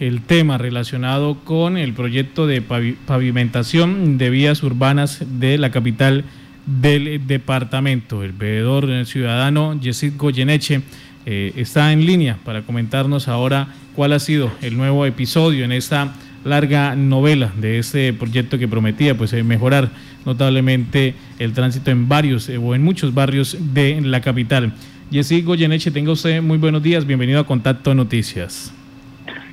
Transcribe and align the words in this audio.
el 0.00 0.20
tema 0.20 0.58
relacionado 0.58 1.40
con 1.42 1.76
el 1.76 1.92
proyecto 1.92 2.46
de 2.46 2.62
pavimentación 2.62 4.16
de 4.16 4.30
vías 4.30 4.62
urbanas 4.62 5.24
de 5.40 5.58
la 5.58 5.72
capital 5.72 6.22
del 6.66 7.26
departamento. 7.26 8.22
El 8.22 8.30
veedor 8.30 9.04
ciudadano 9.06 9.76
Yesid 9.80 10.12
Goyeneche 10.16 10.82
eh, 11.26 11.52
está 11.56 11.92
en 11.92 12.06
línea 12.06 12.38
para 12.44 12.62
comentarnos 12.62 13.26
ahora 13.26 13.74
cuál 13.96 14.12
ha 14.12 14.20
sido 14.20 14.52
el 14.62 14.76
nuevo 14.76 15.04
episodio 15.04 15.64
en 15.64 15.72
esta 15.72 16.14
larga 16.44 16.94
novela 16.94 17.52
de 17.56 17.80
este 17.80 18.12
proyecto 18.12 18.56
que 18.56 18.68
prometía 18.68 19.18
pues 19.18 19.32
eh, 19.32 19.42
mejorar 19.42 19.90
notablemente 20.24 21.16
el 21.40 21.54
tránsito 21.54 21.90
en 21.90 22.08
varios 22.08 22.48
eh, 22.48 22.56
o 22.56 22.76
en 22.76 22.84
muchos 22.84 23.14
barrios 23.14 23.56
de 23.74 24.00
la 24.00 24.20
capital. 24.20 24.72
Yesid 25.10 25.44
Goyeneche, 25.44 25.90
tenga 25.90 26.12
usted 26.12 26.40
muy 26.40 26.58
buenos 26.58 26.84
días, 26.84 27.04
bienvenido 27.04 27.40
a 27.40 27.46
Contacto 27.46 27.96
Noticias. 27.96 28.72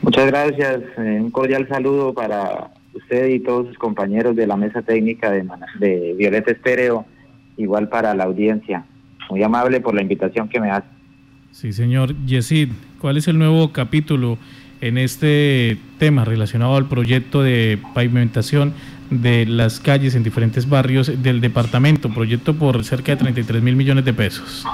Muchas 0.01 0.27
gracias. 0.27 0.81
Eh, 0.97 1.19
un 1.21 1.31
cordial 1.31 1.67
saludo 1.67 2.13
para 2.13 2.71
usted 2.93 3.27
y 3.27 3.39
todos 3.39 3.67
sus 3.67 3.77
compañeros 3.77 4.35
de 4.35 4.47
la 4.47 4.55
mesa 4.55 4.81
técnica 4.81 5.31
de, 5.31 6.15
Violeta 6.17 6.51
Estéreo, 6.51 7.05
igual 7.57 7.89
para 7.89 8.13
la 8.15 8.23
audiencia. 8.25 8.85
Muy 9.29 9.43
amable 9.43 9.81
por 9.81 9.95
la 9.95 10.01
invitación 10.01 10.47
que 10.47 10.59
me 10.59 10.71
hace. 10.71 10.87
Sí, 11.51 11.73
señor 11.73 12.15
Yesid, 12.25 12.69
¿cuál 12.99 13.17
es 13.17 13.27
el 13.27 13.37
nuevo 13.39 13.71
capítulo 13.71 14.37
en 14.81 14.97
este 14.97 15.77
tema 15.97 16.25
relacionado 16.25 16.75
al 16.75 16.87
proyecto 16.87 17.41
de 17.41 17.79
pavimentación 17.93 18.73
de 19.09 19.45
las 19.45 19.79
calles 19.79 20.15
en 20.15 20.23
diferentes 20.23 20.69
barrios 20.69 21.23
del 21.23 21.41
departamento? 21.41 22.09
Proyecto 22.09 22.55
por 22.55 22.83
cerca 22.83 23.13
de 23.13 23.17
33 23.17 23.63
mil 23.63 23.75
millones 23.75 24.05
de 24.05 24.13
pesos. 24.13 24.65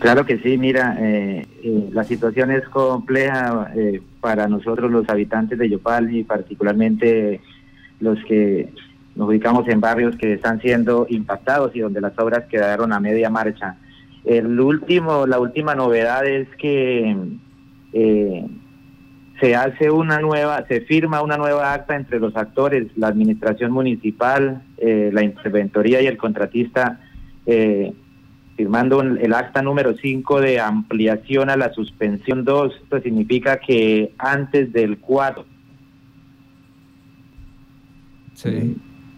Claro 0.00 0.24
que 0.24 0.38
sí, 0.38 0.56
mira, 0.56 0.96
eh, 0.98 1.46
eh, 1.62 1.90
la 1.92 2.04
situación 2.04 2.50
es 2.50 2.66
compleja 2.70 3.70
eh, 3.76 4.00
para 4.22 4.48
nosotros 4.48 4.90
los 4.90 5.06
habitantes 5.10 5.58
de 5.58 5.68
Yopal 5.68 6.14
y 6.14 6.24
particularmente 6.24 7.42
los 8.00 8.18
que 8.24 8.72
nos 9.14 9.28
ubicamos 9.28 9.68
en 9.68 9.82
barrios 9.82 10.16
que 10.16 10.32
están 10.32 10.58
siendo 10.62 11.06
impactados 11.10 11.76
y 11.76 11.80
donde 11.80 12.00
las 12.00 12.18
obras 12.18 12.46
quedaron 12.46 12.94
a 12.94 13.00
media 13.00 13.28
marcha. 13.28 13.76
El 14.24 14.58
último, 14.58 15.26
la 15.26 15.38
última 15.38 15.74
novedad 15.74 16.26
es 16.26 16.48
que 16.56 17.14
se 19.38 19.54
hace 19.54 19.90
una 19.90 20.18
nueva, 20.20 20.64
se 20.66 20.80
firma 20.80 21.20
una 21.20 21.36
nueva 21.36 21.74
acta 21.74 21.94
entre 21.94 22.20
los 22.20 22.34
actores, 22.36 22.86
la 22.96 23.08
administración 23.08 23.70
municipal, 23.70 24.62
la 24.80 25.22
interventoría 25.22 26.00
y 26.00 26.06
el 26.06 26.16
contratista 26.16 27.00
firmando 28.60 29.00
el 29.00 29.32
acta 29.32 29.62
número 29.62 29.96
5 29.96 30.42
de 30.42 30.60
ampliación 30.60 31.48
a 31.48 31.56
la 31.56 31.72
suspensión 31.72 32.44
2. 32.44 32.80
Esto 32.82 33.00
significa 33.00 33.58
que 33.58 34.12
antes 34.18 34.70
del 34.70 34.98
4, 34.98 35.46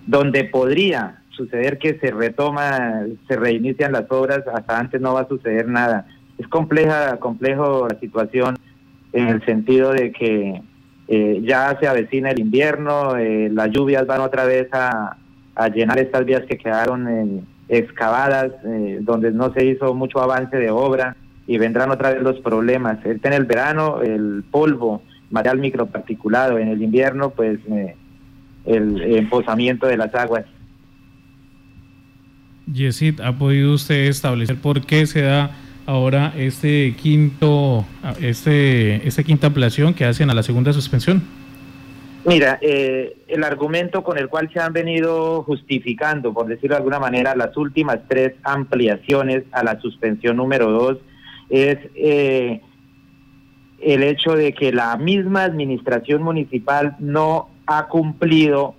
donde 0.06 0.44
podría 0.44 1.22
suceder 1.30 1.78
que 1.78 1.98
se 1.98 2.12
retoma, 2.12 3.00
se 3.26 3.34
reinician 3.34 3.90
las 3.90 4.08
obras, 4.12 4.44
hasta 4.46 4.78
antes 4.78 5.00
no 5.00 5.14
va 5.14 5.22
a 5.22 5.28
suceder 5.28 5.66
nada. 5.66 6.06
Es 6.38 6.46
compleja, 6.46 7.16
complejo 7.16 7.88
la 7.88 7.98
situación 7.98 8.56
en 9.12 9.26
el 9.26 9.44
sentido 9.44 9.90
de 9.90 10.12
que 10.12 10.62
eh, 11.08 11.40
ya 11.42 11.76
se 11.80 11.88
avecina 11.88 12.30
el 12.30 12.38
invierno, 12.38 13.16
eh, 13.16 13.50
las 13.52 13.70
lluvias 13.72 14.06
van 14.06 14.20
otra 14.20 14.44
vez 14.44 14.68
a, 14.72 15.16
a 15.56 15.68
llenar 15.68 15.98
estas 15.98 16.24
vías 16.24 16.44
que 16.48 16.56
quedaron 16.56 17.08
en 17.08 17.51
excavadas, 17.68 18.52
eh, 18.64 18.98
donde 19.00 19.32
no 19.32 19.52
se 19.52 19.64
hizo 19.64 19.94
mucho 19.94 20.20
avance 20.20 20.56
de 20.56 20.70
obra 20.70 21.16
y 21.46 21.58
vendrán 21.58 21.90
otra 21.90 22.12
vez 22.12 22.22
los 22.22 22.38
problemas. 22.40 22.98
en 23.04 23.32
el 23.32 23.44
verano, 23.44 24.00
el 24.02 24.44
polvo, 24.50 25.02
material 25.30 25.58
microparticulado, 25.58 26.58
en 26.58 26.68
el 26.68 26.82
invierno, 26.82 27.30
pues 27.30 27.58
eh, 27.70 27.96
el 28.66 29.00
emposamiento 29.16 29.86
de 29.86 29.96
las 29.96 30.14
aguas. 30.14 30.44
Yesid, 32.72 33.20
¿ha 33.20 33.32
podido 33.32 33.72
usted 33.74 34.06
establecer 34.06 34.56
por 34.56 34.82
qué 34.82 35.06
se 35.06 35.22
da 35.22 35.50
ahora 35.86 36.32
este 36.36 36.94
quinto, 36.94 37.84
este, 38.20 39.06
esta 39.06 39.22
quinta 39.24 39.48
ampliación 39.48 39.94
que 39.94 40.04
hacen 40.04 40.30
a 40.30 40.34
la 40.34 40.42
segunda 40.42 40.72
suspensión? 40.72 41.22
Mira, 42.24 42.58
eh, 42.60 43.16
el 43.26 43.42
argumento 43.42 44.04
con 44.04 44.16
el 44.16 44.28
cual 44.28 44.48
se 44.52 44.60
han 44.60 44.72
venido 44.72 45.42
justificando, 45.42 46.32
por 46.32 46.46
decirlo 46.46 46.74
de 46.74 46.78
alguna 46.78 47.00
manera, 47.00 47.34
las 47.34 47.56
últimas 47.56 47.98
tres 48.06 48.34
ampliaciones 48.44 49.42
a 49.50 49.64
la 49.64 49.80
suspensión 49.80 50.36
número 50.36 50.70
dos 50.70 50.98
es 51.50 51.78
eh, 51.96 52.60
el 53.80 54.02
hecho 54.04 54.36
de 54.36 54.52
que 54.52 54.72
la 54.72 54.96
misma 54.96 55.42
administración 55.42 56.22
municipal 56.22 56.94
no 57.00 57.48
ha 57.66 57.88
cumplido 57.88 58.76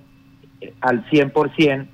al 0.79 1.05
100% 1.09 1.87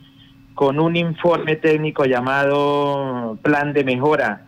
con 0.53 0.79
un 0.79 0.95
informe 0.95 1.55
técnico 1.55 2.05
llamado 2.05 3.39
Plan 3.41 3.73
de 3.73 3.83
Mejora 3.83 4.45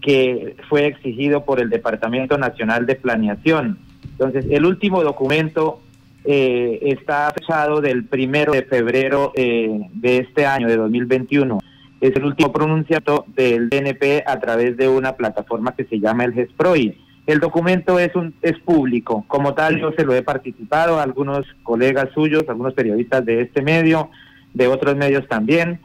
que 0.00 0.56
fue 0.68 0.86
exigido 0.86 1.44
por 1.44 1.60
el 1.60 1.70
Departamento 1.70 2.36
Nacional 2.36 2.84
de 2.84 2.94
Planeación. 2.94 3.78
Entonces, 4.04 4.46
el 4.50 4.66
último 4.66 5.02
documento 5.02 5.80
eh, 6.24 6.78
está 6.82 7.30
fechado 7.30 7.80
del 7.80 8.04
primero 8.06 8.52
de 8.52 8.62
febrero 8.62 9.32
eh, 9.34 9.88
de 9.92 10.18
este 10.18 10.46
año, 10.46 10.68
de 10.68 10.76
2021. 10.76 11.60
Es 12.00 12.16
el 12.16 12.24
último 12.24 12.52
pronunciamiento 12.52 13.24
del 13.28 13.68
DNP 13.68 14.24
a 14.26 14.40
través 14.40 14.76
de 14.76 14.88
una 14.88 15.12
plataforma 15.12 15.74
que 15.74 15.84
se 15.84 16.00
llama 16.00 16.24
el 16.24 16.32
GESPROI. 16.32 16.98
El 17.26 17.40
documento 17.40 17.98
es, 17.98 18.14
un, 18.14 18.34
es 18.42 18.58
público, 18.60 19.24
como 19.28 19.54
tal 19.54 19.80
yo 19.80 19.92
se 19.92 20.04
lo 20.04 20.14
he 20.14 20.22
participado 20.22 20.98
a 20.98 21.02
algunos 21.02 21.46
colegas 21.62 22.10
suyos, 22.14 22.44
algunos 22.48 22.74
periodistas 22.74 23.24
de 23.24 23.40
este 23.42 23.62
medio, 23.62 24.10
de 24.52 24.68
otros 24.68 24.96
medios 24.96 25.26
también. 25.28 25.80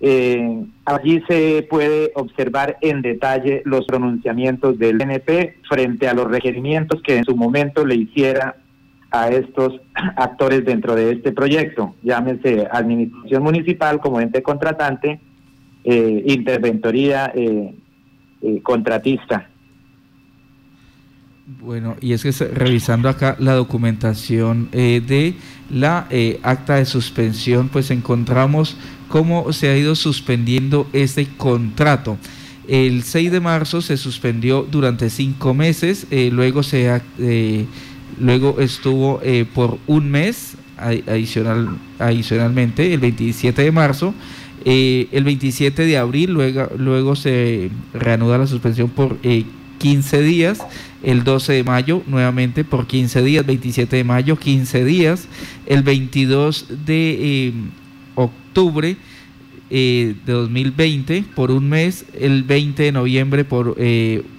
Eh, 0.00 0.64
allí 0.84 1.22
se 1.26 1.66
puede 1.70 2.12
observar 2.14 2.76
en 2.82 3.02
detalle 3.02 3.62
los 3.64 3.86
pronunciamientos 3.86 4.78
del 4.78 4.98
DNP 4.98 5.56
frente 5.68 6.06
a 6.06 6.14
los 6.14 6.30
requerimientos 6.30 7.02
que 7.02 7.16
en 7.16 7.24
su 7.24 7.34
momento 7.34 7.84
le 7.84 7.96
hiciera 7.96 8.56
a 9.10 9.28
estos 9.28 9.80
actores 10.16 10.64
dentro 10.64 10.94
de 10.94 11.12
este 11.12 11.32
proyecto, 11.32 11.94
llámese 12.02 12.66
administración 12.70 13.42
municipal 13.42 14.00
como 14.00 14.20
ente 14.20 14.42
contratante, 14.42 15.20
eh, 15.84 16.24
interventoría 16.26 17.32
eh, 17.34 17.74
eh, 18.42 18.60
contratista. 18.62 19.48
Bueno, 21.60 21.94
y 22.00 22.12
es 22.12 22.24
que 22.24 22.32
revisando 22.46 23.08
acá 23.08 23.36
la 23.38 23.52
documentación 23.52 24.68
de 24.72 25.36
la 25.70 26.08
acta 26.42 26.74
de 26.74 26.86
suspensión, 26.86 27.68
pues 27.68 27.92
encontramos 27.92 28.76
cómo 29.06 29.52
se 29.52 29.68
ha 29.68 29.76
ido 29.76 29.94
suspendiendo 29.94 30.88
este 30.92 31.28
contrato. 31.36 32.18
El 32.66 33.04
6 33.04 33.30
de 33.30 33.38
marzo 33.38 33.80
se 33.80 33.96
suspendió 33.96 34.66
durante 34.68 35.08
cinco 35.08 35.54
meses, 35.54 36.08
luego 36.10 36.64
se 36.64 36.90
ha 36.90 37.00
luego 38.18 38.60
estuvo 38.60 39.20
eh, 39.22 39.44
por 39.52 39.78
un 39.86 40.10
mes 40.10 40.56
adicional, 40.78 41.78
adicionalmente, 41.98 42.92
el 42.92 43.00
27 43.00 43.62
de 43.62 43.72
marzo, 43.72 44.14
eh, 44.64 45.08
el 45.12 45.24
27 45.24 45.86
de 45.86 45.96
abril, 45.96 46.32
luego, 46.32 46.68
luego 46.76 47.16
se 47.16 47.70
reanuda 47.94 48.38
la 48.38 48.46
suspensión 48.46 48.90
por 48.90 49.16
15 49.78 50.18
eh, 50.18 50.22
días, 50.22 50.60
el 51.02 51.24
12 51.24 51.54
de 51.54 51.64
mayo 51.64 52.02
nuevamente 52.06 52.64
por 52.64 52.86
15 52.86 53.22
días, 53.22 53.46
27 53.46 53.96
de 53.96 54.04
mayo 54.04 54.36
15 54.36 54.84
días, 54.84 55.28
el 55.66 55.82
22 55.82 56.66
de 56.84 57.52
octubre 58.14 58.96
de 59.70 60.16
2020 60.26 61.24
por 61.34 61.50
un 61.50 61.68
mes, 61.68 62.04
el 62.18 62.42
20 62.42 62.82
de 62.82 62.92
noviembre 62.92 63.44
por 63.44 63.76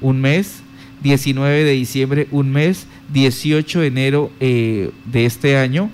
un 0.01 0.22
mes, 0.22 0.61
19 1.07 1.63
de 1.63 1.72
diciembre 1.72 2.28
un 2.31 2.51
mes, 2.51 2.85
18 3.13 3.79
de 3.79 3.88
enero 3.88 4.31
eh, 4.41 4.91
de 5.05 5.26
este 5.26 5.58
año 5.58 5.90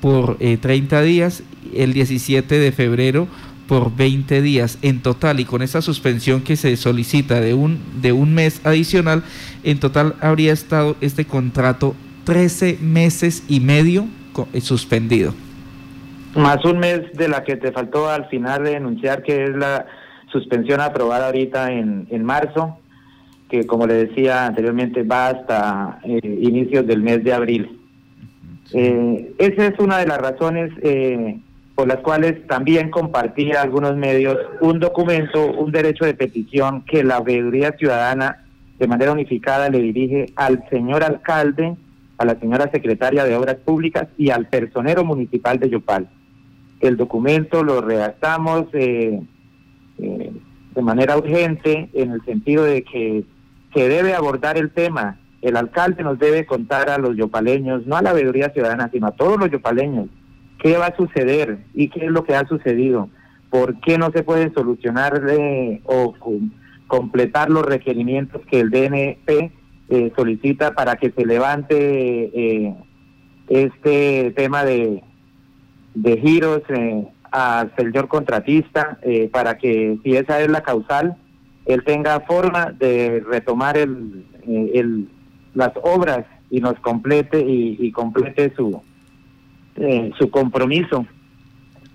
por 0.00 0.38
30 0.38 1.00
eh, 1.00 1.04
días, 1.04 1.44
el 1.72 1.92
17 1.92 2.58
de 2.58 2.72
febrero 2.72 3.28
por 3.68 3.94
20 3.94 4.42
días 4.42 4.78
en 4.82 5.02
total 5.02 5.38
y 5.38 5.44
con 5.44 5.62
esa 5.62 5.82
suspensión 5.82 6.42
que 6.42 6.56
se 6.56 6.76
solicita 6.76 7.40
de 7.40 7.54
un, 7.54 7.80
de 8.00 8.10
un 8.12 8.34
mes 8.34 8.60
adicional, 8.64 9.22
en 9.62 9.78
total 9.78 10.16
habría 10.20 10.52
estado 10.52 10.96
este 11.00 11.24
contrato 11.24 11.94
13 12.24 12.78
meses 12.80 13.44
y 13.48 13.60
medio 13.60 14.06
eh, 14.52 14.60
suspendido. 14.60 15.32
Más 16.34 16.64
un 16.64 16.78
mes 16.78 17.02
de 17.14 17.28
la 17.28 17.44
que 17.44 17.56
te 17.56 17.70
faltó 17.70 18.10
al 18.10 18.28
final 18.28 18.64
de 18.64 18.70
denunciar 18.70 19.22
que 19.22 19.44
es 19.44 19.56
la 19.56 19.86
suspensión 20.32 20.80
aprobada 20.80 21.26
ahorita 21.26 21.70
en, 21.72 22.08
en 22.10 22.24
marzo 22.24 22.78
que 23.48 23.66
como 23.66 23.86
le 23.86 24.06
decía 24.06 24.46
anteriormente 24.46 25.02
va 25.02 25.28
hasta 25.28 26.00
eh, 26.04 26.20
inicios 26.42 26.86
del 26.86 27.02
mes 27.02 27.22
de 27.22 27.32
abril. 27.32 27.80
Eh, 28.72 29.34
esa 29.38 29.66
es 29.66 29.78
una 29.78 29.98
de 29.98 30.06
las 30.06 30.18
razones 30.18 30.72
eh, 30.82 31.38
por 31.76 31.86
las 31.86 31.98
cuales 31.98 32.44
también 32.48 32.90
compartía 32.90 33.62
algunos 33.62 33.96
medios 33.96 34.36
un 34.60 34.80
documento, 34.80 35.46
un 35.46 35.70
derecho 35.70 36.04
de 36.04 36.14
petición 36.14 36.82
que 36.82 37.04
la 37.04 37.20
veeduría 37.20 37.72
ciudadana 37.72 38.44
de 38.78 38.88
manera 38.88 39.12
unificada 39.12 39.68
le 39.68 39.80
dirige 39.80 40.26
al 40.34 40.64
señor 40.68 41.04
alcalde 41.04 41.76
a 42.18 42.24
la 42.24 42.38
señora 42.40 42.70
secretaria 42.70 43.24
de 43.24 43.36
Obras 43.36 43.56
Públicas 43.56 44.08
y 44.16 44.30
al 44.30 44.48
personero 44.48 45.04
municipal 45.04 45.58
de 45.58 45.70
Yopal. 45.70 46.08
El 46.80 46.96
documento 46.96 47.62
lo 47.62 47.80
redactamos 47.80 48.66
eh, 48.72 49.20
de 49.98 50.82
manera 50.82 51.16
urgente 51.16 51.88
en 51.92 52.12
el 52.12 52.24
sentido 52.24 52.64
de 52.64 52.82
que 52.82 53.24
se 53.76 53.90
debe 53.90 54.14
abordar 54.14 54.56
el 54.56 54.70
tema. 54.70 55.18
El 55.42 55.54
alcalde 55.54 56.02
nos 56.02 56.18
debe 56.18 56.46
contar 56.46 56.88
a 56.88 56.96
los 56.96 57.14
yopaleños, 57.14 57.86
no 57.86 57.96
a 57.96 58.02
la 58.02 58.14
veeduría 58.14 58.48
ciudadana, 58.48 58.88
sino 58.90 59.08
a 59.08 59.10
todos 59.10 59.38
los 59.38 59.50
yopaleños, 59.50 60.08
qué 60.58 60.78
va 60.78 60.86
a 60.86 60.96
suceder 60.96 61.58
y 61.74 61.90
qué 61.90 62.06
es 62.06 62.10
lo 62.10 62.24
que 62.24 62.34
ha 62.34 62.46
sucedido, 62.48 63.10
por 63.50 63.78
qué 63.80 63.98
no 63.98 64.10
se 64.12 64.22
pueden 64.22 64.54
solucionar 64.54 65.22
o 65.84 66.14
completar 66.86 67.50
los 67.50 67.66
requerimientos 67.66 68.40
que 68.50 68.60
el 68.60 68.70
DNP 68.70 69.52
eh, 69.90 70.12
solicita 70.16 70.74
para 70.74 70.96
que 70.96 71.10
se 71.10 71.26
levante 71.26 71.76
eh, 71.76 72.74
este 73.48 74.32
tema 74.34 74.64
de, 74.64 75.02
de 75.94 76.16
giros 76.16 76.62
eh, 76.70 77.06
al 77.30 77.74
señor 77.76 78.08
contratista 78.08 78.98
para 79.30 79.58
que 79.58 79.98
si 80.02 80.16
esa 80.16 80.40
es 80.40 80.48
la 80.48 80.62
causal, 80.62 81.16
él 81.66 81.84
tenga 81.84 82.20
forma 82.20 82.72
de 82.72 83.22
retomar 83.28 83.76
el, 83.76 84.24
el 84.46 85.08
las 85.54 85.72
obras 85.82 86.26
y 86.50 86.60
nos 86.60 86.78
complete 86.80 87.40
y, 87.40 87.90
complete 87.92 88.52
su 88.54 88.80
su 90.18 90.30
compromiso 90.30 91.06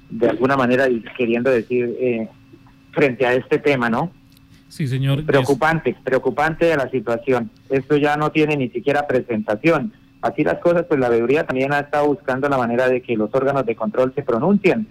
de 0.10 0.30
alguna 0.30 0.56
manera 0.56 0.88
y 0.88 1.02
queriendo 1.18 1.50
decir 1.50 2.28
frente 2.92 3.26
a 3.26 3.34
este 3.34 3.58
tema, 3.58 3.90
¿no? 3.90 4.12
Sí, 4.72 4.88
señor. 4.88 5.26
Preocupante, 5.26 5.96
preocupante 6.02 6.66
de 6.66 6.78
la 6.78 6.90
situación. 6.90 7.50
Esto 7.70 7.98
ya 7.98 8.16
no 8.16 8.32
tiene 8.32 8.56
ni 8.56 8.70
siquiera 8.70 9.06
presentación. 9.06 9.92
Así 10.22 10.44
las 10.44 10.60
cosas, 10.60 10.86
pues 10.88 11.00
la 11.00 11.10
veeduría 11.10 11.46
también 11.46 11.74
ha 11.74 11.80
estado 11.80 12.08
buscando 12.08 12.48
la 12.48 12.58
manera 12.58 12.88
de 12.88 13.02
que 13.02 13.18
los 13.18 13.34
órganos 13.34 13.66
de 13.66 13.76
control 13.76 14.14
se 14.16 14.24
pronuncien, 14.24 14.88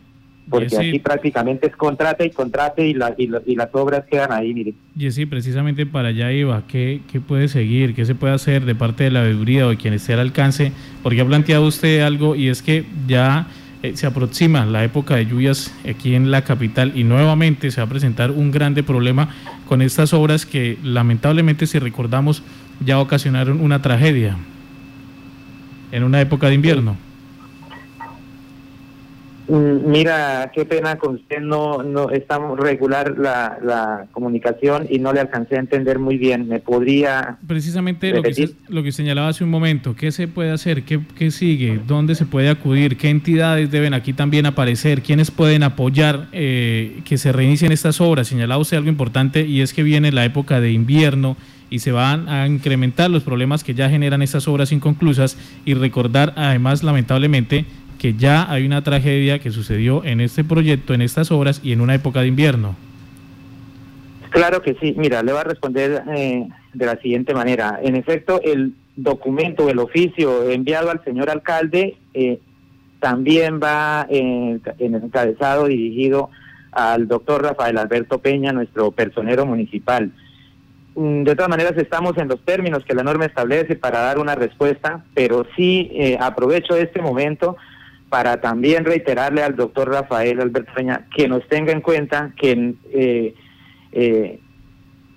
porque 0.50 0.76
aquí 0.76 0.98
prácticamente 0.98 1.68
es 1.68 1.76
contrate 1.76 2.26
y 2.26 2.30
contrate 2.30 2.86
y, 2.86 2.94
la, 2.94 3.14
y, 3.16 3.28
las 3.28 3.68
obras 3.72 4.04
quedan 4.10 4.32
ahí, 4.32 4.52
mire. 4.52 4.74
Y 4.96 5.10
sí, 5.12 5.24
precisamente 5.24 5.86
para 5.86 6.08
allá 6.08 6.32
iba, 6.32 6.62
¿qué, 6.66 7.00
¿qué 7.10 7.20
puede 7.20 7.48
seguir? 7.48 7.94
¿Qué 7.94 8.04
se 8.04 8.14
puede 8.14 8.34
hacer 8.34 8.64
de 8.64 8.74
parte 8.74 9.04
de 9.04 9.10
la 9.10 9.22
veeduría 9.22 9.66
o 9.66 9.70
de 9.70 9.76
quien 9.76 9.94
esté 9.94 10.14
al 10.14 10.20
alcance? 10.20 10.72
Porque 11.02 11.20
ha 11.20 11.24
planteado 11.24 11.66
usted 11.66 12.00
algo 12.00 12.34
y 12.34 12.48
es 12.48 12.62
que 12.62 12.84
ya 13.06 13.46
eh, 13.82 13.92
se 13.96 14.06
aproxima 14.06 14.66
la 14.66 14.84
época 14.84 15.16
de 15.16 15.24
lluvias 15.24 15.72
aquí 15.88 16.14
en 16.14 16.30
la 16.30 16.42
capital 16.42 16.92
y 16.94 17.04
nuevamente 17.04 17.70
se 17.70 17.80
va 17.80 17.86
a 17.86 17.90
presentar 17.90 18.30
un 18.30 18.50
grande 18.50 18.82
problema 18.82 19.30
con 19.66 19.80
estas 19.80 20.12
obras 20.12 20.44
que 20.44 20.76
lamentablemente 20.82 21.66
si 21.66 21.78
recordamos 21.78 22.42
ya 22.84 22.98
ocasionaron 22.98 23.60
una 23.60 23.80
tragedia 23.80 24.36
en 25.92 26.02
una 26.02 26.20
época 26.20 26.48
de 26.48 26.54
invierno. 26.54 26.96
Mira, 29.50 30.50
qué 30.54 30.64
pena 30.64 30.96
con 30.96 31.16
usted, 31.16 31.40
no, 31.40 31.82
no 31.82 32.10
estamos 32.10 32.58
regular 32.58 33.16
la, 33.18 33.58
la 33.62 34.06
comunicación 34.12 34.86
y 34.88 34.98
no 34.98 35.12
le 35.12 35.20
alcancé 35.20 35.56
a 35.56 35.60
entender 35.60 35.98
muy 35.98 36.16
bien. 36.16 36.48
¿Me 36.48 36.60
podría... 36.60 37.38
Precisamente 37.46 38.12
lo 38.12 38.22
que, 38.22 38.50
lo 38.68 38.82
que 38.82 38.92
señalaba 38.92 39.28
hace 39.28 39.44
un 39.44 39.50
momento, 39.50 39.94
¿qué 39.96 40.12
se 40.12 40.28
puede 40.28 40.50
hacer? 40.50 40.84
¿Qué, 40.84 41.00
¿Qué 41.16 41.30
sigue? 41.30 41.80
¿Dónde 41.86 42.14
se 42.14 42.26
puede 42.26 42.48
acudir? 42.48 42.96
¿Qué 42.96 43.10
entidades 43.10 43.70
deben 43.70 43.94
aquí 43.94 44.12
también 44.12 44.46
aparecer? 44.46 45.02
¿Quiénes 45.02 45.30
pueden 45.30 45.62
apoyar 45.62 46.28
eh, 46.32 47.00
que 47.04 47.18
se 47.18 47.32
reinicien 47.32 47.72
estas 47.72 48.00
obras? 48.00 48.28
Señalaba 48.28 48.60
usted 48.60 48.76
algo 48.76 48.88
importante 48.88 49.46
y 49.46 49.60
es 49.60 49.74
que 49.74 49.82
viene 49.82 50.12
la 50.12 50.24
época 50.24 50.60
de 50.60 50.72
invierno 50.72 51.36
y 51.70 51.78
se 51.78 51.92
van 51.92 52.28
a 52.28 52.46
incrementar 52.46 53.10
los 53.10 53.22
problemas 53.22 53.64
que 53.64 53.74
ya 53.74 53.88
generan 53.88 54.22
estas 54.22 54.48
obras 54.48 54.72
inconclusas 54.72 55.38
y 55.64 55.74
recordar 55.74 56.34
además 56.36 56.82
lamentablemente 56.82 57.64
que 58.00 58.14
ya 58.14 58.50
hay 58.50 58.64
una 58.64 58.82
tragedia 58.82 59.40
que 59.40 59.50
sucedió 59.50 60.02
en 60.04 60.22
este 60.22 60.42
proyecto, 60.42 60.94
en 60.94 61.02
estas 61.02 61.30
obras 61.30 61.60
y 61.62 61.72
en 61.72 61.82
una 61.82 61.94
época 61.94 62.22
de 62.22 62.28
invierno. 62.28 62.74
Claro 64.30 64.62
que 64.62 64.74
sí. 64.80 64.94
Mira, 64.96 65.22
le 65.22 65.32
voy 65.32 65.40
a 65.42 65.44
responder 65.44 66.02
eh, 66.16 66.48
de 66.72 66.86
la 66.86 66.96
siguiente 66.96 67.34
manera. 67.34 67.78
En 67.82 67.96
efecto, 67.96 68.40
el 68.42 68.72
documento, 68.96 69.68
el 69.68 69.78
oficio 69.78 70.48
enviado 70.50 70.90
al 70.90 71.04
señor 71.04 71.28
alcalde 71.28 71.98
eh, 72.14 72.40
también 73.00 73.60
va 73.62 74.06
en 74.08 74.62
el 74.78 74.94
encabezado 74.94 75.66
dirigido 75.66 76.30
al 76.72 77.06
doctor 77.06 77.42
Rafael 77.42 77.76
Alberto 77.76 78.18
Peña, 78.18 78.50
nuestro 78.52 78.92
personero 78.92 79.44
municipal. 79.44 80.10
Mm, 80.94 81.24
de 81.24 81.36
todas 81.36 81.50
maneras, 81.50 81.74
estamos 81.76 82.16
en 82.16 82.28
los 82.28 82.40
términos 82.46 82.82
que 82.86 82.94
la 82.94 83.02
norma 83.02 83.26
establece 83.26 83.76
para 83.76 84.00
dar 84.00 84.18
una 84.18 84.36
respuesta, 84.36 85.04
pero 85.12 85.46
sí 85.54 85.90
eh, 85.92 86.16
aprovecho 86.18 86.76
este 86.76 87.02
momento 87.02 87.58
para 88.10 88.40
también 88.40 88.84
reiterarle 88.84 89.42
al 89.42 89.56
doctor 89.56 89.88
Rafael 89.88 90.40
Alberto 90.40 90.72
Peña 90.74 91.06
que 91.16 91.28
nos 91.28 91.46
tenga 91.48 91.72
en 91.72 91.80
cuenta, 91.80 92.32
que 92.36 92.74
eh, 92.92 93.34
eh, 93.92 94.40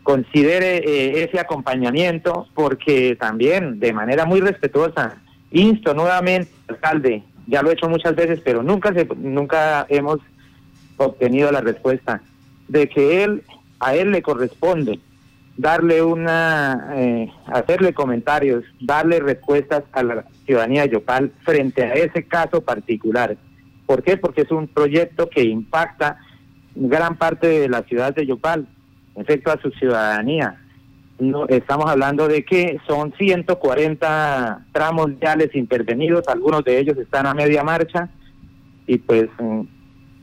considere 0.03 0.77
eh, 0.77 1.23
ese 1.23 1.39
acompañamiento, 1.39 2.47
porque 2.53 3.17
también 3.19 3.79
de 3.79 3.93
manera 3.93 4.25
muy 4.25 4.39
respetuosa 4.41 5.17
insto 5.51 5.93
nuevamente 5.93 6.51
alcalde, 6.67 7.23
ya 7.47 7.61
lo 7.63 7.69
he 7.69 7.73
hecho 7.73 7.89
muchas 7.89 8.15
veces, 8.15 8.39
pero 8.45 8.61
nunca 8.61 8.93
se, 8.93 9.07
nunca 9.17 9.85
hemos 9.89 10.19
obtenido 10.97 11.51
la 11.51 11.61
respuesta 11.61 12.21
de 12.67 12.87
que 12.87 13.23
él 13.23 13.43
a 13.79 13.95
él 13.95 14.11
le 14.11 14.21
corresponde 14.21 14.99
darle 15.57 16.01
una, 16.01 16.93
eh, 16.95 17.31
hacerle 17.47 17.93
comentarios, 17.93 18.63
darle 18.81 19.19
respuestas 19.19 19.83
a 19.91 20.03
la 20.03 20.25
ciudadanía 20.45 20.83
de 20.83 20.89
Yopal 20.89 21.31
frente 21.43 21.83
a 21.83 21.93
ese 21.93 22.23
caso 22.23 22.61
particular. 22.61 23.37
¿Por 23.85 24.03
qué? 24.03 24.17
Porque 24.17 24.41
es 24.41 24.51
un 24.51 24.67
proyecto 24.67 25.29
que 25.29 25.43
impacta 25.43 26.17
gran 26.75 27.17
parte 27.17 27.47
de 27.47 27.69
la 27.69 27.83
ciudad 27.83 28.15
de 28.15 28.25
Yopal, 28.25 28.67
efecto 29.15 29.51
a 29.51 29.61
su 29.61 29.69
ciudadanía. 29.71 30.59
No, 31.19 31.47
estamos 31.47 31.85
hablando 31.89 32.27
de 32.27 32.43
que 32.43 32.79
son 32.87 33.13
140 33.13 34.65
tramos 34.71 35.19
viales 35.19 35.53
intervenidos, 35.53 36.27
algunos 36.27 36.63
de 36.63 36.79
ellos 36.79 36.97
están 36.97 37.27
a 37.27 37.35
media 37.35 37.63
marcha 37.63 38.09
y 38.87 38.97
pues 38.97 39.29
mm, 39.39 39.61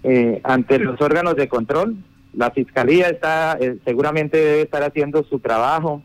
eh, 0.03 0.41
ante 0.43 0.79
los 0.81 1.00
órganos 1.00 1.37
de 1.37 1.49
control 1.49 1.97
la 2.32 2.50
Fiscalía 2.50 3.09
está, 3.09 3.56
eh, 3.61 3.79
seguramente 3.85 4.37
debe 4.37 4.62
estar 4.62 4.82
haciendo 4.82 5.25
su 5.25 5.41
trabajo, 5.41 6.03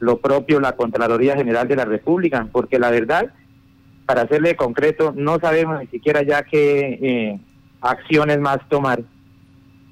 lo 0.00 0.18
propio 0.18 0.60
la 0.60 0.72
Contraloría 0.72 1.36
General 1.36 1.66
de 1.68 1.76
la 1.76 1.84
República, 1.84 2.48
porque 2.52 2.78
la 2.78 2.90
verdad, 2.90 3.32
para 4.06 4.22
hacerle 4.22 4.56
concreto, 4.56 5.14
no 5.16 5.38
sabemos 5.38 5.80
ni 5.80 5.86
siquiera 5.86 6.22
ya 6.22 6.42
qué 6.42 6.98
eh, 7.00 7.40
acciones 7.80 8.38
más 8.38 8.58
tomar. 8.68 9.02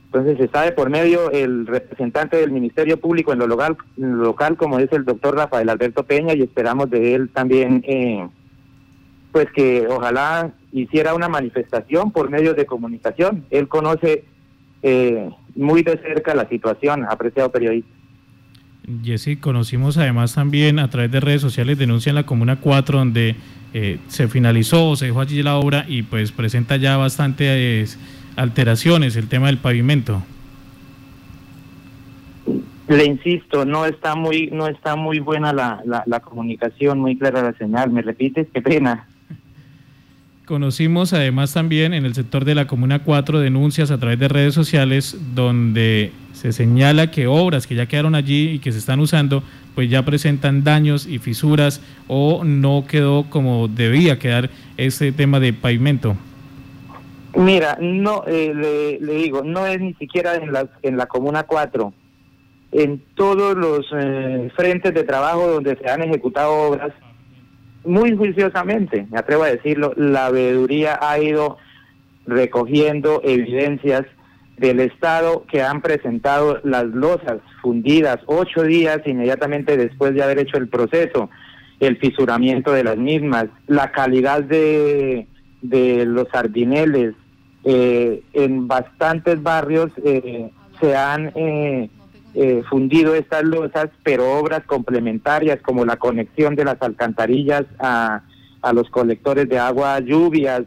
Entonces 0.07 0.41
está 0.41 0.63
de 0.63 0.73
por 0.73 0.91
medio 0.91 1.31
el 1.31 1.69
representante 1.69 2.37
del 2.37 2.51
Ministerio 2.51 2.99
Público 2.99 3.33
en 3.33 3.39
lo 3.39 3.47
local, 3.47 3.77
local 3.97 4.57
como 4.57 4.81
es 4.81 4.91
el 4.93 5.05
doctor 5.05 5.37
Rafael 5.37 5.69
Alberto 5.69 6.03
Peña, 6.03 6.35
y 6.35 6.43
esperamos 6.43 6.91
de 6.91 7.15
él 7.15 7.31
también, 7.33 7.85
eh, 7.87 8.29
pues 9.31 9.47
que 9.53 9.87
ojalá 9.89 10.53
hiciera 10.73 11.15
una 11.15 11.29
manifestación 11.29 12.11
por 12.11 12.29
medios 12.29 12.57
de 12.57 12.67
comunicación. 12.67 13.47
Él 13.51 13.69
conoce 13.69 14.25
eh, 14.83 15.31
muy 15.57 15.83
de 15.83 15.99
cerca 15.99 16.35
la 16.35 16.49
situación, 16.49 17.05
apreciado 17.09 17.51
periodista. 17.51 17.91
Jessy, 19.05 19.37
conocimos 19.37 19.97
además 19.99 20.35
también 20.35 20.79
a 20.79 20.91
través 20.91 21.11
de 21.11 21.21
redes 21.21 21.41
sociales 21.41 21.79
denuncia 21.79 22.11
en 22.11 22.17
la 22.17 22.27
Comuna 22.27 22.57
4 22.57 22.99
donde 22.99 23.37
eh, 23.73 23.99
se 24.09 24.29
finalizó, 24.29 24.97
se 24.97 25.07
dejó 25.07 25.21
allí 25.21 25.43
la 25.43 25.57
obra 25.57 25.85
y 25.87 26.03
pues 26.03 26.33
presenta 26.33 26.77
ya 26.77 26.97
bastantes 26.97 27.99
alteraciones 28.37 29.17
el 29.17 29.29
tema 29.29 29.47
del 29.47 29.59
pavimento. 29.59 30.23
Le 32.89 33.05
insisto, 33.05 33.65
no 33.65 33.87
está 33.87 34.17
muy 34.17 34.49
no 34.49 34.67
está 34.67 34.97
muy 34.97 35.21
buena 35.21 35.53
la, 35.53 35.81
la, 35.85 36.03
la 36.07 36.19
comunicación, 36.19 36.99
muy 36.99 37.17
clara 37.17 37.43
la 37.43 37.53
señal. 37.53 37.91
¿Me 37.91 38.03
repites? 38.03 38.49
Qué 38.53 38.61
pena. 38.61 39.07
Conocimos 40.51 41.13
además 41.13 41.55
también 41.55 41.95
en 41.95 42.05
el 42.05 42.13
sector 42.13 42.45
de 42.45 42.57
la 42.57 42.67
Comuna 42.67 43.05
4 43.05 43.39
denuncias 43.39 43.93
a 43.93 43.99
través 43.99 44.19
de 44.19 44.27
redes 44.27 44.53
sociales 44.53 45.17
donde 45.33 46.11
se 46.33 46.51
señala 46.51 47.13
que 47.13 47.29
obras 47.29 47.69
que 47.69 47.77
ya 47.77 47.87
quedaron 47.87 48.17
allí 48.17 48.49
y 48.51 48.59
que 48.59 48.73
se 48.73 48.79
están 48.79 48.99
usando 48.99 49.45
pues 49.77 49.89
ya 49.89 50.05
presentan 50.05 50.65
daños 50.65 51.07
y 51.07 51.21
fisuras 51.21 51.81
o 52.09 52.43
no 52.43 52.85
quedó 52.89 53.31
como 53.31 53.69
debía 53.69 54.19
quedar 54.19 54.51
ese 54.77 55.13
tema 55.13 55.39
de 55.39 55.53
pavimento. 55.53 56.17
Mira, 57.37 57.79
no 57.81 58.25
eh, 58.27 58.99
le, 59.01 59.15
digo, 59.15 59.45
no 59.45 59.67
es 59.67 59.81
ni 59.81 59.95
siquiera 59.95 60.35
en 60.35 60.53
la, 60.53 60.67
en 60.83 60.97
la 60.97 61.07
Comuna 61.07 61.45
4. 61.45 61.93
En 62.73 63.01
todos 63.15 63.57
los 63.57 63.87
eh, 63.97 64.51
frentes 64.57 64.95
de 64.95 65.05
trabajo 65.05 65.47
donde 65.47 65.77
se 65.77 65.89
han 65.89 66.03
ejecutado 66.03 66.53
obras, 66.53 66.93
muy 67.85 68.17
juiciosamente, 68.17 69.07
me 69.11 69.19
atrevo 69.19 69.45
a 69.45 69.49
decirlo, 69.51 69.93
la 69.97 70.31
veeduría 70.31 70.99
ha 71.01 71.19
ido 71.19 71.59
recogiendo 72.27 73.21
evidencias 73.25 74.05
del 74.59 74.81
Estado 74.81 75.45
que 75.51 75.63
han 75.63 75.81
presentado 75.81 76.61
las 76.65 76.85
losas 76.85 77.39
fundidas 77.63 78.19
ocho 78.27 78.63
días 78.63 79.01
inmediatamente 79.07 79.77
después 79.77 80.15
de 80.15 80.23
haber 80.23 80.39
hecho 80.39 80.59
el 80.59 80.69
proceso. 80.69 81.31
el 81.81 81.97
fisuramiento 81.97 82.73
de 82.73 82.85
las 82.85 82.99
mismas, 82.99 83.47
la 83.67 83.91
calidad 83.91 84.43
de, 84.43 85.27
de 85.63 86.05
los 86.05 86.29
sardineles. 86.29 87.15
Eh, 87.65 88.23
en 88.35 88.69
bastantes 88.69 89.43
barrios 89.43 89.91
eh, 90.05 90.51
se 90.79 90.95
han 90.95 91.33
eh, 91.35 91.89
fundido 92.69 93.15
estas 93.15 93.45
losas, 93.45 93.91
pero 94.03 94.39
obras 94.39 94.63
complementarias 94.65 95.61
como 95.61 95.85
la 95.85 95.97
conexión 95.97 96.55
de 96.55 96.65
las 96.65 96.81
alcantarillas 96.81 97.65
a, 97.79 98.23
a 98.63 98.73
los 98.73 98.89
colectores 98.91 99.49
de 99.49 99.59
agua, 99.59 99.99
lluvias, 100.01 100.63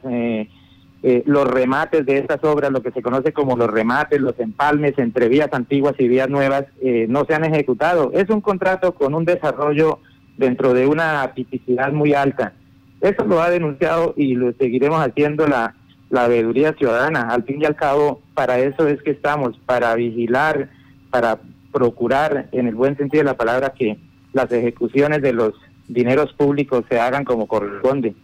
los 1.25 1.47
remates 1.47 2.05
de 2.05 2.17
estas 2.17 2.43
obras, 2.43 2.71
lo 2.71 2.81
que 2.81 2.91
se 2.91 3.01
conoce 3.01 3.33
como 3.33 3.57
los 3.57 3.69
remates, 3.69 4.21
los 4.21 4.39
empalmes 4.39 4.97
entre 4.97 5.27
vías 5.27 5.49
antiguas 5.51 5.95
y 5.99 6.07
vías 6.07 6.29
nuevas, 6.29 6.65
no 7.07 7.25
se 7.25 7.35
han 7.35 7.45
ejecutado. 7.45 8.11
Es 8.13 8.29
un 8.29 8.41
contrato 8.41 8.93
con 8.93 9.13
un 9.13 9.25
desarrollo 9.25 9.99
dentro 10.37 10.73
de 10.73 10.87
una 10.87 11.31
tipicidad 11.33 11.91
muy 11.91 12.13
alta. 12.13 12.53
Eso 13.01 13.25
lo 13.25 13.41
ha 13.41 13.49
denunciado 13.49 14.13
y 14.15 14.35
lo 14.35 14.53
seguiremos 14.53 15.05
haciendo 15.05 15.45
la, 15.45 15.75
la 16.09 16.27
veeduría 16.29 16.71
ciudadana. 16.73 17.23
Al 17.29 17.43
fin 17.43 17.61
y 17.61 17.65
al 17.65 17.75
cabo, 17.75 18.21
para 18.33 18.59
eso 18.59 18.87
es 18.87 19.01
que 19.01 19.11
estamos, 19.11 19.59
para 19.65 19.93
vigilar, 19.95 20.69
para 21.09 21.37
procurar, 21.73 22.47
en 22.53 22.67
el 22.67 22.75
buen 22.75 22.95
sentido 22.95 23.23
de 23.23 23.31
la 23.31 23.37
palabra, 23.37 23.73
que 23.73 23.97
las 24.31 24.51
ejecuciones 24.51 25.21
de 25.21 25.33
los 25.33 25.53
dineros 25.87 26.31
públicos 26.33 26.85
se 26.89 26.99
hagan 26.99 27.25
como 27.25 27.47
corresponde. 27.47 28.15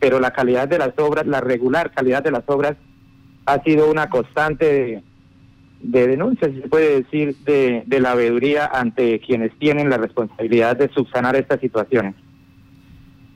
Pero 0.00 0.18
la 0.18 0.32
calidad 0.32 0.66
de 0.66 0.78
las 0.78 0.98
obras, 0.98 1.26
la 1.26 1.40
regular 1.40 1.92
calidad 1.92 2.24
de 2.24 2.32
las 2.32 2.42
obras, 2.46 2.76
ha 3.46 3.62
sido 3.62 3.90
una 3.90 4.08
constante 4.08 4.64
de, 4.64 5.02
de 5.84 6.06
denuncia, 6.08 6.48
si 6.48 6.62
se 6.62 6.68
puede 6.68 7.02
decir, 7.02 7.36
de, 7.44 8.00
la 8.00 8.14
veeduría 8.14 8.66
ante 8.66 9.20
quienes 9.20 9.56
tienen 9.58 9.90
la 9.90 9.98
responsabilidad 9.98 10.76
de 10.76 10.88
subsanar 10.88 11.36
estas 11.36 11.60
situaciones. 11.60 12.14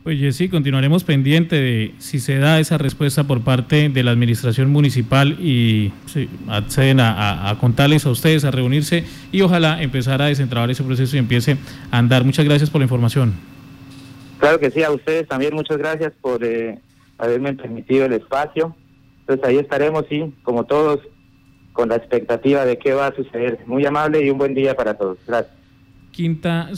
Pues 0.09 0.37
sí, 0.37 0.49
continuaremos 0.49 1.05
pendiente 1.05 1.57
de 1.57 1.93
si 1.99 2.19
se 2.19 2.39
da 2.39 2.59
esa 2.61 2.79
respuesta 2.79 3.25
por 3.25 3.43
parte 3.43 3.91
de 3.91 4.03
la 4.03 4.11
administración 4.11 4.71
municipal 4.71 5.33
y 5.39 5.93
acceden 6.49 6.99
a, 7.01 7.55
contarles 7.61 8.07
a 8.07 8.11
ustedes, 8.11 8.47
a 8.47 8.51
reunirse 8.51 9.05
y 9.33 9.43
ojalá 9.43 9.83
empezar 9.83 10.23
a 10.23 10.29
desentrabar 10.29 10.71
ese 10.71 10.83
proceso 10.83 11.15
y 11.15 11.19
empiece 11.19 11.59
a 11.91 11.99
andar. 11.99 12.25
Muchas 12.25 12.47
gracias 12.47 12.71
por 12.71 12.81
la 12.81 12.87
información. 12.87 13.35
Claro 14.39 14.59
que 14.59 14.71
sí, 14.71 14.83
a 14.83 14.91
ustedes 14.91 15.29
también 15.29 15.55
muchas 15.55 15.77
gracias 15.77 16.15
por 16.23 16.43
eh, 16.43 16.79
haberme 17.19 17.53
permitido 17.53 18.07
el 18.07 18.15
espacio. 18.15 18.75
Entonces 19.21 19.47
ahí 19.47 19.59
estaremos, 19.59 20.07
sí, 20.09 20.33
como 20.43 20.65
todos, 20.65 21.01
con 21.75 21.91
la 21.91 21.97
expectativa 21.97 22.65
de 22.65 22.79
qué 22.79 22.95
va 22.95 23.09
a 23.09 23.15
suceder. 23.15 23.59
Muy 23.67 23.85
amable 23.85 24.25
y 24.25 24.31
un 24.31 24.39
buen 24.39 24.55
día 24.55 24.75
para 24.75 24.95
todos. 24.95 25.19
Gracias. 25.27 25.58
Quinta, 26.13 26.71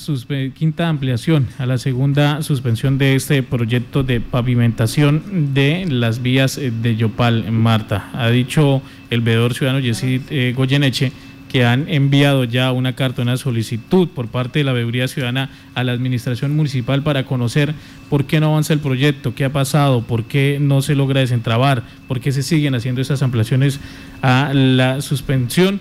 quinta 0.54 0.88
ampliación 0.88 1.48
a 1.58 1.64
la 1.64 1.78
segunda 1.78 2.42
suspensión 2.42 2.98
de 2.98 3.14
este 3.14 3.42
proyecto 3.42 4.02
de 4.02 4.20
pavimentación 4.20 5.54
de 5.54 5.86
las 5.88 6.20
vías 6.20 6.58
eh, 6.58 6.70
de 6.70 6.96
Yopal, 6.96 7.50
Marta. 7.50 8.10
Ha 8.12 8.28
dicho 8.28 8.82
el 9.08 9.22
veedor 9.22 9.54
ciudadano 9.54 9.80
Yesid 9.80 10.22
eh, 10.28 10.52
Goyeneche 10.54 11.12
que 11.50 11.64
han 11.64 11.88
enviado 11.88 12.44
ya 12.44 12.70
una 12.70 12.94
carta, 12.94 13.22
una 13.22 13.36
solicitud 13.36 14.08
por 14.08 14.28
parte 14.28 14.60
de 14.60 14.64
la 14.64 14.72
Veeduría 14.72 15.08
Ciudadana 15.08 15.50
a 15.74 15.82
la 15.82 15.92
Administración 15.92 16.54
Municipal 16.54 17.02
para 17.02 17.24
conocer 17.24 17.74
por 18.08 18.24
qué 18.24 18.38
no 18.38 18.50
avanza 18.50 18.72
el 18.72 18.78
proyecto, 18.78 19.34
qué 19.34 19.46
ha 19.46 19.52
pasado, 19.52 20.02
por 20.02 20.24
qué 20.24 20.58
no 20.60 20.80
se 20.80 20.94
logra 20.94 21.20
desentrabar, 21.20 21.82
por 22.06 22.20
qué 22.20 22.30
se 22.30 22.44
siguen 22.44 22.76
haciendo 22.76 23.00
esas 23.00 23.22
ampliaciones 23.22 23.80
a 24.22 24.52
la 24.54 25.00
suspensión 25.00 25.80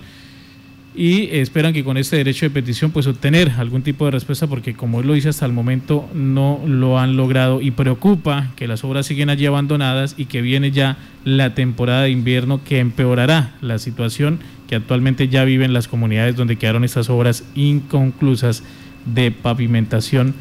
y 0.96 1.30
esperan 1.38 1.74
que 1.74 1.84
con 1.84 1.98
este 1.98 2.18
derecho 2.18 2.46
de 2.46 2.50
petición 2.50 2.92
pues 2.92 3.06
obtener 3.06 3.52
algún 3.58 3.84
tipo 3.84 4.06
de 4.06 4.12
respuesta 4.12 4.48
porque 4.48 4.74
como 4.74 5.00
él 5.00 5.08
lo 5.08 5.14
dice 5.14 5.30
hasta 5.30 5.46
el 5.46 5.54
momento 5.54 6.10
no 6.14 6.60
lo 6.66 7.00
han 7.00 7.16
logrado 7.16 7.62
y 7.62 7.72
preocupa 7.72 8.52
que 8.56 8.68
las 8.68 8.84
obras 8.84 9.06
siguen 9.06 9.30
allí 9.30 9.46
abandonadas 9.46 10.16
y 10.18 10.26
que 10.26 10.42
viene 10.42 10.72
ya 10.72 10.98
la 11.24 11.54
temporada 11.54 12.04
de 12.04 12.10
invierno 12.10 12.64
que 12.64 12.80
empeorará 12.80 13.56
la 13.62 13.78
situación 13.78 14.40
que 14.68 14.76
actualmente 14.76 15.28
ya 15.28 15.44
viven 15.44 15.74
las 15.74 15.88
comunidades 15.88 16.36
donde 16.36 16.56
quedaron 16.56 16.84
estas 16.84 17.10
obras 17.10 17.44
inconclusas 17.56 18.64
de 19.06 19.32
pavimentación 19.32 20.34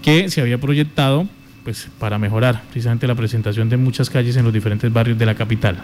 que 0.00 0.30
se 0.30 0.40
había 0.40 0.58
proyectado 0.58 1.28
pues 1.64 1.88
para 1.98 2.18
mejorar 2.18 2.62
precisamente 2.70 3.06
la 3.06 3.14
presentación 3.14 3.68
de 3.68 3.76
muchas 3.76 4.10
calles 4.10 4.36
en 4.36 4.44
los 4.44 4.52
diferentes 4.52 4.92
barrios 4.92 5.18
de 5.18 5.26
la 5.26 5.34
capital. 5.34 5.76